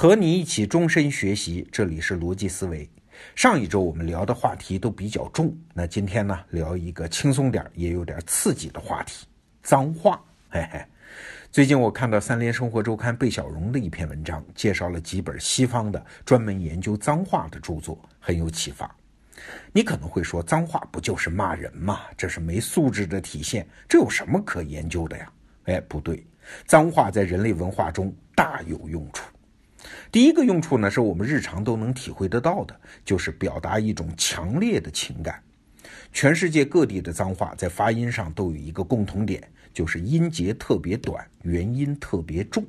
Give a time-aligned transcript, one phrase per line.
[0.00, 2.88] 和你一起终身学习，这里是逻辑思维。
[3.34, 9.26] 上一周我们聊的话题都比较重，那今天呢聊一个轻松点也有点刺激的话题——
[9.60, 10.24] 脏话。
[10.50, 10.80] 嘿嘿，
[11.50, 18.88] 最近我看到三联生活周刊贝小荣的一篇文章，介绍了几本西方的专门研究脏话的著作，很有启发。
[19.72, 22.02] 你可能会说，脏话不就是骂人吗？
[22.16, 25.32] 这是没素质的体现，这有什么可研究的呀？
[25.64, 26.24] 哎，不对，
[26.66, 29.24] 脏话在人类文化中大有用处。
[30.10, 35.42] 第一个用处呢，是我们日常都能体会得到的，就是表达一种强烈的情感。
[36.12, 42.64] 全世界各地的脏话在发音上都有一个共同点，就是音节特别短，元音特别重。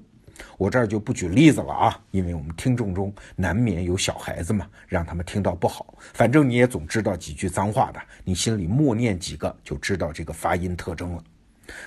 [0.57, 5.93] 我这儿就不举例子了啊，因为我们听众中难免有小孩子嘛，让他们听到不好。
[6.13, 11.23] 反正你也总知道几句脏话的，你心里默念几个，就知道这个发音特征了。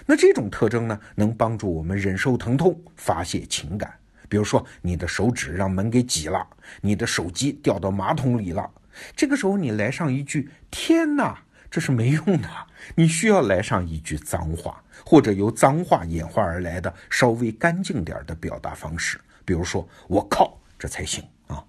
[0.05, 3.91] 那这种特征呢，能帮助我们忍受疼痛，发泄情感。
[4.33, 6.47] 比如说，你的手指让门给挤了，
[6.81, 8.71] 你的手机掉到马桶里了，
[9.15, 11.39] 这个时候你来上一句“天哪”，
[11.71, 12.49] 这是没用的。
[12.95, 21.63] 你需要来上一句脏话，或者由脏话演化而来的稍微干净点的表达方式，比如说“我靠”，这才行啊。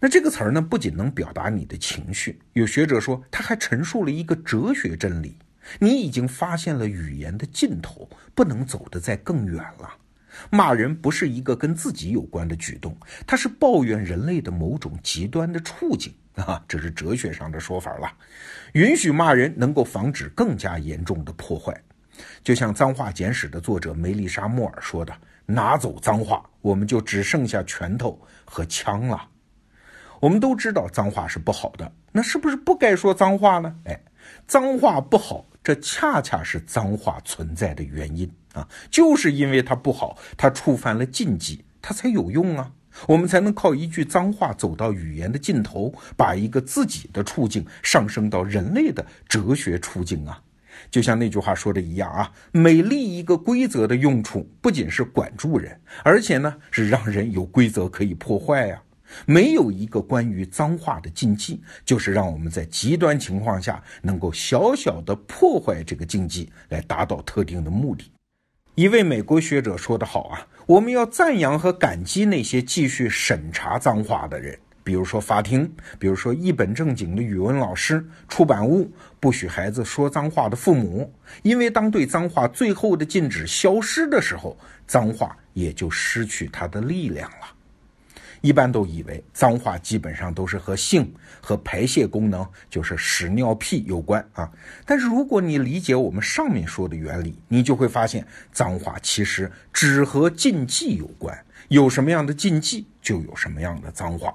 [0.00, 5.36] 那这个词儿呢，不仅能表达你的情绪，有学者说，它还陈述了一个哲学真理：
[5.78, 9.90] 你已经发现了语言的尽头，不能走得再更远了。
[10.50, 18.12] 骂人不是一个跟自己有关的举动，它是抱怨人类的某种极端的处境啊，这是哲学上的说法了。
[18.72, 21.78] 允许骂人能够防止更加严重的破坏，
[22.42, 29.28] 就像《脏话简史》的作者梅丽莎·莫尔说的：“拿走脏话，我们就只剩下拳头和枪了。”
[30.20, 33.74] 我们都知道脏话是不好的，那是不是不该说脏话呢？
[33.86, 34.00] 哎，
[34.46, 38.32] 脏话不好，这恰恰是脏话存在的原因。
[38.54, 42.72] 啊，就是因为它不好，它触犯了禁忌，它才有用啊。
[43.08, 50.42] 我们才能靠一句脏话走到语言的尽头，把一个自己的处境上升到人类的哲学处境啊。
[50.90, 58.82] 就像那句话说的一样啊，每立一个规则的用处，不仅是管住人，而且呢是让人有规则可以破坏呀。
[59.26, 68.10] 没有一个关于脏话的禁忌，就是让我们在极端情况下能够小小的破坏这个禁忌，来达到特定的目的。
[68.74, 78.90] 一位美国学者说得好啊，我们要赞扬和感激那些继续审查脏话的人，比如说法庭，比如说一本正经的语文老师、出版物，
[79.20, 81.12] 不许孩子说脏话的父母，
[81.42, 84.56] 因为当对脏话最后的禁止消失的时候，
[84.86, 87.61] 脏话也就失去它的力量了。
[88.42, 91.10] 一般都以为脏话基本上都是和性
[91.40, 94.50] 和排泄功能，就是屎尿屁有关啊。
[94.84, 101.36] 但是如果你理解我们上面说的原理，你就会发现脏话其实只和禁忌有关，
[101.68, 104.34] 有什么样的禁忌就有什么样的脏话。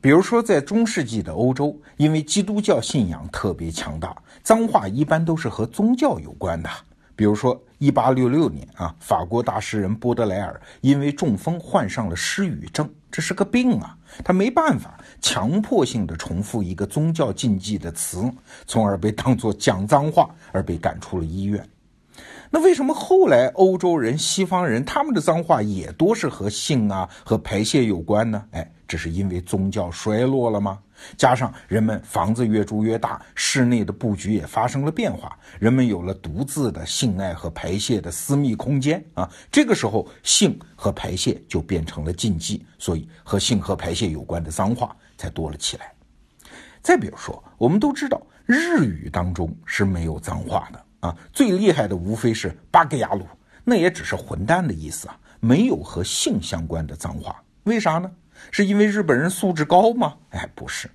[0.00, 6.70] 比如说在中世纪的欧洲，因为基督教信仰特别强大，脏话一般都是和宗教有关的。
[7.14, 18.24] 比如说，一八六六年啊，法国大诗人波德莱尔因为中风患上了失语症，这是个病啊，他没办法强迫性的重复一个宗教禁忌的词，
[18.66, 21.68] 从而被当作讲脏话而被赶出了医院。
[22.54, 28.44] 那为什么后来欧洲人、西方人他们的脏话也多是和性啊、和排泄有关呢？
[28.50, 30.78] 哎，这是因为宗教衰落了吗？
[31.16, 39.26] 加上人们房子越住越大，室内的布局也发生了变化，人们有了独自的性爱和排泄的私密空间啊。
[39.50, 45.90] 这个时候，性和排泄就变成了禁忌，所以和性和排泄有关的脏话才多了起来。
[46.82, 53.26] 再比如说，我们都知道日语当中是没有脏话的啊，最厉害的无非是八格牙鲁，
[53.64, 57.42] 那也只是混蛋的意思啊，没有和性相关的脏话。
[57.64, 58.10] 为啥呢？
[58.50, 60.14] 是因为日本人素质高吗？
[60.30, 60.88] 哎，不是。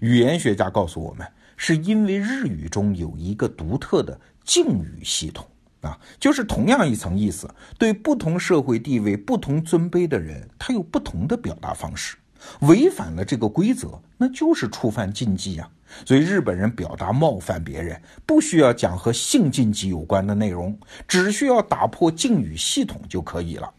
[0.00, 1.26] 语言学家告诉我们，
[1.56, 5.44] 是因为日语中有一个独特的敬语系统
[5.80, 7.48] 啊，就是同样一层意思，
[7.78, 12.16] 对不同社会地位、不同尊卑的人，他有不同的表达方式。
[12.60, 15.68] 违反了这个规则，那就是触犯禁忌啊。
[16.04, 23.72] 所以日本人表达冒犯别人，不需要讲和性禁忌有关的内容，只需要打破敬语系统就可以了。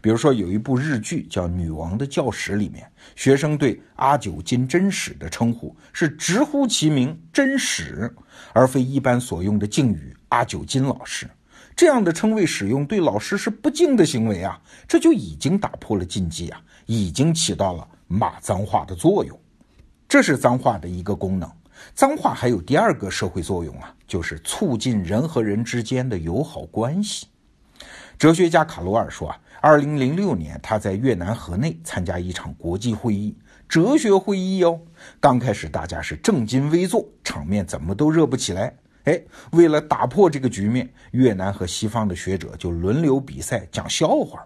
[0.00, 2.84] 比如说，有一部日剧叫《女王的教室》，里面
[3.14, 8.12] 学生对阿久金真史的称呼是直呼其名“真史”，
[8.52, 11.28] 而非一般所用的敬语“阿久金老师”。
[11.76, 14.60] 这样的称谓使用对老师是不敬的行为啊！
[14.88, 19.40] 这就已经打破了禁忌啊，已经起到了骂脏话的作用。
[20.08, 21.50] 这是脏话的一个功能。
[21.94, 27.26] 脏话还有第二个社会作用啊，就是促进人和人之间的友好关系。
[28.16, 33.36] 哲学家卡罗尔说啊，二零零六年他在越南河内参加一场国际会议，
[33.68, 34.80] 哲学会议哦。
[35.20, 38.74] 刚开始大家是正襟危坐，场面怎么都热不起来。
[39.04, 39.22] 哎，
[39.52, 44.44] 为了打破这个局面，越南和西方的学者就轮流比赛讲笑话，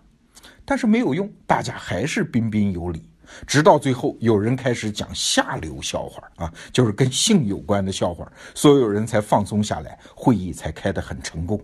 [0.65, 3.09] 但是没有用，大家还是彬彬有礼。
[3.47, 11.61] 直到最后，有人开始讲下流笑话啊，就是跟性有关的笑话，所有人才放松下来，会议才开得很成功。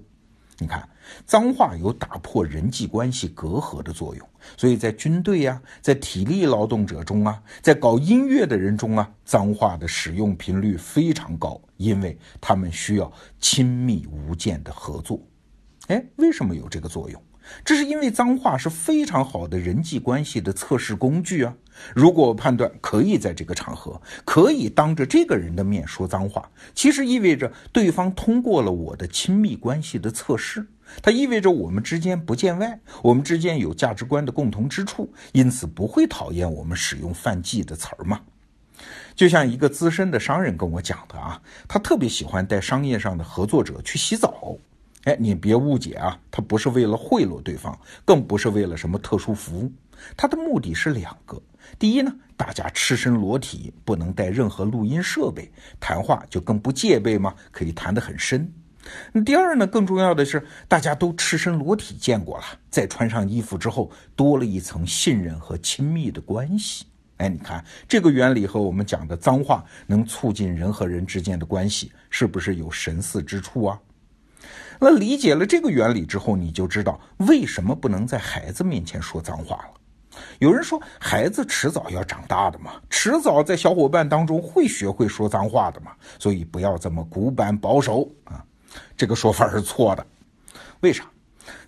[0.61, 0.89] 你看，
[1.25, 15.21] 脏话有打破人际关系隔阂的作用，所以在军队呀，在体力劳动者中啊，在搞音乐的人中啊，脏话的使用频率非常高，因为他们需要亲密无间的合作。
[15.87, 17.23] 哎，为什么有这个作用？
[17.65, 21.55] 这是因为脏话是非常好的人际关系的测试工具啊！
[21.95, 30.67] 如果我判断可以在这个场合，可以当着这个人的面说脏话，其实意味着对方通过了我的亲密关系的测试，
[31.03, 38.21] 它意味着我们之间不见外，我们之间有价值观的共同之处，因此不会讨厌我们使用犯忌的词儿嘛。
[39.15, 44.57] 就像一个资深的商人跟我讲的啊，他特别喜欢带商业上的合作者去洗澡。
[45.09, 47.75] 哎，你别误解啊，他不是为了贿赂对方，
[48.05, 49.73] 更不是为了什么特殊服务，
[50.15, 51.41] 他的目的是两个。
[51.79, 55.51] 第一呢，大家赤身裸体，不能带任何录音设备，
[55.81, 58.53] 谈话就更不戒备嘛，可以谈得很深。
[59.11, 66.85] 那第二呢，更重要的是，大家都赤身裸体见过了，再穿上衣服之后，多了一层信任和亲密的关系。
[67.17, 73.81] 哎，你看这个原理和我们讲的脏话能促进人和人之间的关系，是不是有神似之处啊？
[74.81, 79.71] 那理解了这个原理之后，你就知道为什么不能在孩子面前说脏话了。
[80.39, 88.45] 有人说，孩子迟早要长大的嘛，迟早在小伙伴当中会学会说脏话的嘛，所以不要这么古板保守啊。
[88.97, 90.07] 这个说法是错的。
[90.81, 91.05] 为啥？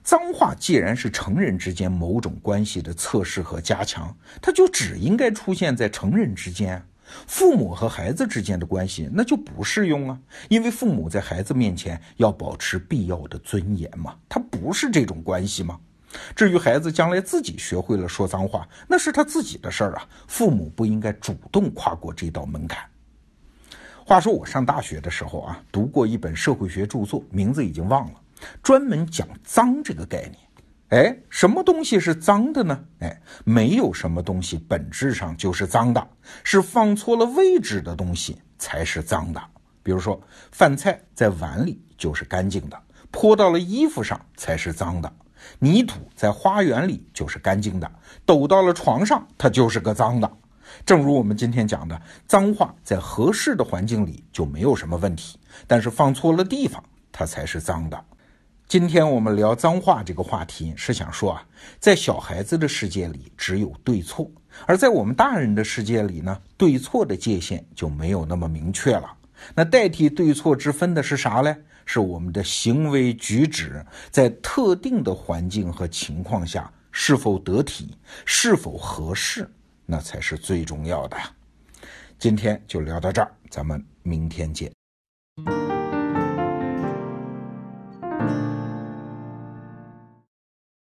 [0.02, 6.82] 脏话既然是成人之间某种关系的测试和加强，它就只应该出现在成人之间。
[7.26, 10.18] 父母和孩子之间的关系那就不适用啊，
[10.48, 15.78] 因为父母在孩子面前要保持必要的尊严嘛，他不是这种关系吗？
[16.34, 22.84] 至于孩子将来自己学会了说脏话，那是他自己的事儿啊，父母不应该主动跨过这道门槛。
[24.04, 28.20] 话说我上大学的时候啊，读过一本社会学著作，名字已经忘了，
[28.60, 30.34] 专门讲脏这个概念。
[30.90, 32.84] 哎，什么东西是脏的呢？
[32.98, 36.04] 哎，没有什么东西本质上就是脏的，
[36.42, 39.40] 是放错了位置的东西才是脏的。
[39.84, 40.20] 比如说，
[40.50, 42.76] 饭菜在碗里就是干净的，
[43.12, 45.08] 泼到了衣服上才是脏的；
[45.60, 47.88] 泥土在花园里就是干净的，
[48.26, 50.28] 抖到了床上它就是个脏的。
[50.84, 55.38] 正如我们今天讲的，脏话在合适的环境里就没有什么问题，
[55.68, 56.82] 但是放错了地方，
[57.12, 58.04] 它才是脏的。
[58.70, 61.44] 今天我们聊脏话这个话题，是想说啊，
[61.80, 64.30] 在小孩子的世界里只有对错，
[64.64, 69.12] 而在我们大人的世界里呢，对错的界限就没有那么明确了。
[69.56, 71.56] 那代替对错之分的是啥嘞？
[71.84, 79.50] 是我们的行为举止在特定的环境和情况下是否得体、是否合适，
[79.84, 81.16] 那才是最重要的。
[82.20, 84.70] 今天就聊到这儿，咱们明天见。